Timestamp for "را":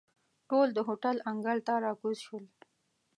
1.83-1.93